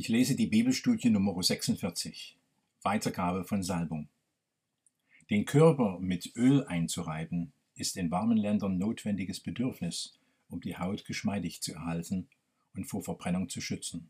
[0.00, 2.38] Ich lese die Bibelstudie Nummer 46.
[2.82, 4.08] Weitergabe von Salbung.
[5.28, 10.16] Den Körper mit Öl einzureiben, ist in warmen Ländern notwendiges Bedürfnis,
[10.50, 12.28] um die Haut geschmeidig zu erhalten
[12.74, 14.08] und vor Verbrennung zu schützen.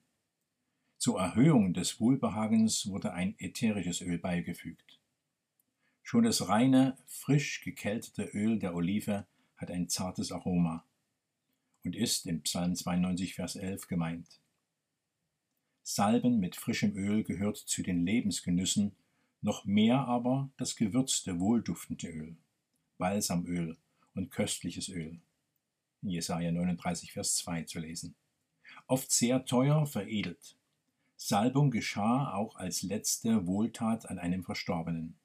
[0.99, 5.01] Zur Erhöhung des Wohlbehagens wurde ein ätherisches Öl beigefügt.
[6.03, 9.27] Schon das reine, frisch gekältete Öl der Olive
[9.57, 10.85] hat ein zartes Aroma
[11.83, 14.39] und ist im Psalm 92, Vers 11 gemeint.
[15.91, 18.93] Salben mit frischem Öl gehört zu den Lebensgenüssen,
[19.41, 22.37] noch mehr aber das gewürzte, wohlduftende Öl,
[22.99, 23.75] Balsamöl
[24.15, 25.19] und köstliches Öl.
[26.03, 28.15] In Jesaja 39, Vers 2 zu lesen.
[28.87, 30.59] Oft sehr teuer veredelt.
[31.17, 35.17] Salbung geschah auch als letzte Wohltat an einem Verstorbenen.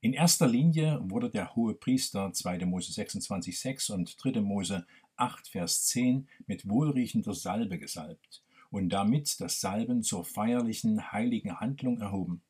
[0.00, 2.66] In erster Linie wurde der hohe Priester 2.
[2.66, 4.40] Mose 26,6 und 3.
[4.40, 4.84] Mose
[5.14, 12.00] 8, Vers 10 mit wohlriechender Salbe gesalbt und damit das Salben zur feierlichen, heiligen Handlung
[12.00, 12.42] erhoben.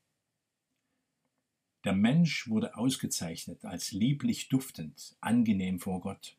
[1.85, 6.37] Der Mensch wurde ausgezeichnet als lieblich duftend, angenehm vor Gott.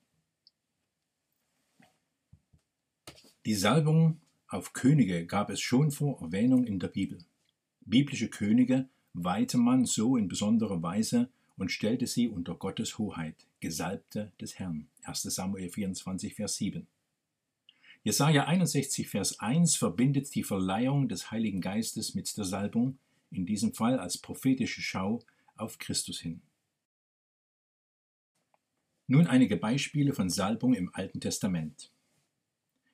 [3.46, 7.20] Die Salbung auf Könige gab es schon vor Erwähnung in der Bibel.
[7.82, 14.32] Biblische Könige weihte man so in besonderer Weise und stellte sie unter Gottes Hoheit, Gesalbte
[14.40, 14.88] des Herrn.
[15.04, 16.88] 1 Samuel 24, Vers 7.
[18.02, 22.98] Jesaja 61, Vers 1 verbindet die Verleihung des Heiligen Geistes mit der Salbung,
[23.30, 25.22] in diesem Fall als prophetische Schau
[25.58, 26.42] auf Christus hin.
[29.08, 31.92] Nun einige Beispiele von Salbung im Alten Testament.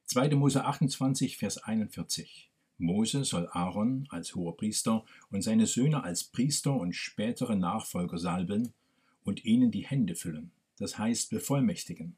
[0.06, 0.30] 2.
[0.30, 2.50] Mose 28, Vers 41.
[2.80, 8.74] Mose soll Aaron als hoher Priester und seine Söhne als Priester und spätere Nachfolger salben
[9.24, 12.18] und ihnen die Hände füllen, das heißt bevollmächtigen,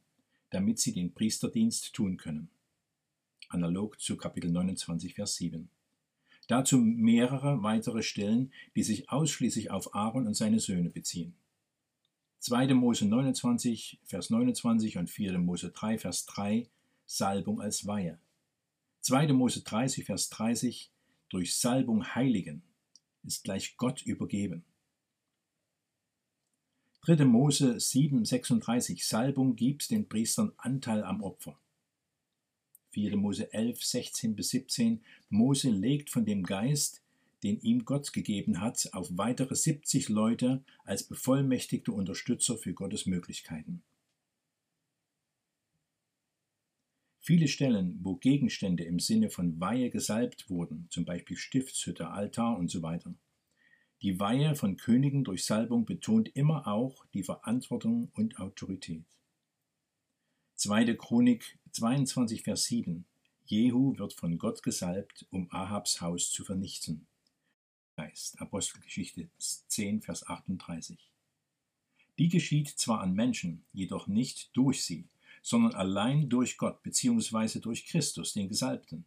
[0.51, 2.49] damit sie den Priesterdienst tun können
[3.49, 5.69] analog zu Kapitel 29, Vers 7.
[6.47, 11.35] Dazu mehrere weitere Stellen, die sich ausschließlich auf Aaron und seine Söhne beziehen.
[12.39, 12.73] 2.
[12.73, 15.39] Mose 29, Vers 29 und 4.
[15.39, 16.69] Mose 3, Vers 3
[17.05, 18.19] Salbung als Weihe.
[19.01, 19.33] 2.
[19.33, 20.91] Mose 30, Vers 30
[21.29, 22.63] durch Salbung heiligen
[23.23, 24.63] ist gleich Gott übergeben.
[27.01, 27.25] 3.
[27.25, 31.59] Mose 7, 36 Salbung gibt den Priestern Anteil am Opfer.
[32.91, 33.17] 4.
[33.17, 37.01] Mose 11, 16 bis 17, Mose legt von dem Geist,
[37.43, 43.83] den ihm Gott gegeben hat, auf weitere 70 Leute als bevollmächtigte Unterstützer für Gottes Möglichkeiten.
[47.19, 52.69] Viele Stellen, wo Gegenstände im Sinne von Weihe gesalbt wurden, zum Beispiel Stiftshütte, Altar und
[52.69, 53.13] so weiter.
[54.01, 59.03] Die Weihe von Königen durch Salbung betont immer auch die Verantwortung und Autorität.
[60.67, 60.95] 2.
[60.95, 63.05] Chronik 22, Vers 7.
[63.45, 67.07] Jehu wird von Gott gesalbt, um Ahabs Haus zu vernichten.
[67.95, 71.09] Geist, Apostelgeschichte 10, Vers 38.
[72.17, 75.07] Die geschieht zwar an Menschen, jedoch nicht durch sie,
[75.41, 77.61] sondern allein durch Gott bzw.
[77.61, 79.05] durch Christus, den Gesalbten.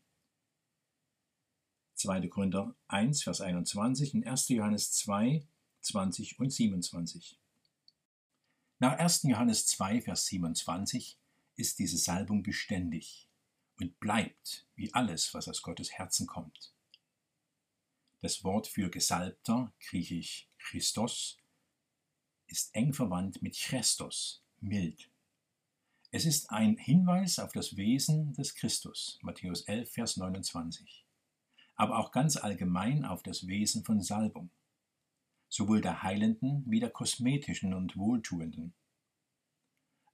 [1.96, 2.26] 2.
[2.28, 4.48] Korinther 1, Vers 21 und 1.
[4.48, 5.46] Johannes 2,
[5.82, 7.38] 20 und 27.
[8.78, 9.24] Nach 1.
[9.24, 11.18] Johannes 2, Vers 27
[11.60, 13.28] ist diese Salbung beständig
[13.78, 16.74] und bleibt wie alles, was aus Gottes Herzen kommt.
[18.20, 21.38] Das Wort für Gesalbter, griechisch Christos,
[22.46, 25.10] ist eng verwandt mit Christos, mild.
[26.10, 31.06] Es ist ein Hinweis auf das Wesen des Christus, Matthäus 11, Vers 29,
[31.76, 34.50] aber auch ganz allgemein auf das Wesen von Salbung,
[35.48, 38.74] sowohl der heilenden wie der kosmetischen und wohltuenden.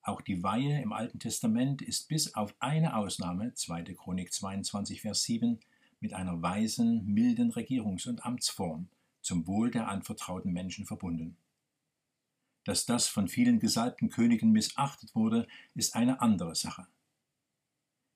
[0.06, 3.82] Auch die Weihe im Alten Testament ist bis auf eine Ausnahme, 2.
[3.94, 5.58] Chronik 22, Vers 7,
[5.98, 8.88] mit einer weisen, milden Regierungs- und Amtsform
[9.20, 11.36] zum Wohl der anvertrauten Menschen verbunden.
[12.62, 16.86] Dass das von vielen gesalbten Königen missachtet wurde, ist eine andere Sache.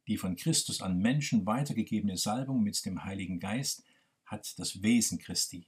[0.06, 3.82] Die von Christus an Menschen weitergegebene Salbung mit dem Heiligen Geist
[4.26, 5.66] hat das Wesen Christi,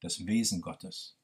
[0.00, 1.16] das Wesen Gottes.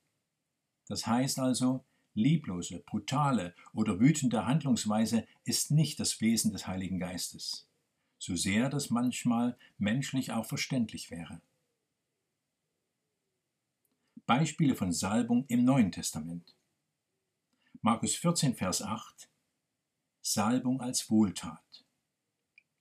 [0.86, 1.84] Das heißt also,
[2.16, 7.68] lieblose, brutale oder wütende Handlungsweise ist nicht das Wesen des Heiligen Geistes,
[8.18, 11.40] so sehr das manchmal menschlich auch verständlich wäre.
[14.26, 16.56] Beispiele von Salbung im Neuen Testament.
[17.80, 19.28] Markus 14, Vers 8
[20.20, 21.84] Salbung als Wohltat.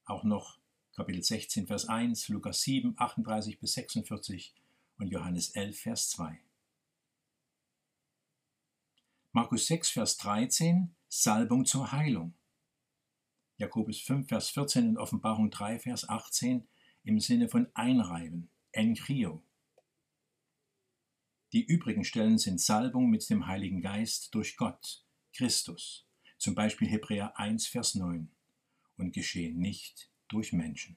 [0.04, 0.58] Auch noch
[0.96, 4.54] Kapitel 16, Vers 1, Lukas 7, 38 bis 46
[4.98, 6.40] und Johannes 11, Vers 2.
[9.36, 12.32] Markus 6, Vers 13, Salbung zur Heilung.
[13.58, 16.66] Jakobus 5, Vers 14 und Offenbarung 3, Vers 18,
[17.04, 19.44] im Sinne von einreiben, enchio.
[21.52, 25.04] Die übrigen Stellen sind Salbung mit dem Heiligen Geist durch Gott,
[25.34, 26.08] Christus,
[26.38, 28.30] zum Beispiel Hebräer 1, Vers 9,
[28.96, 30.96] und geschehen nicht durch Menschen.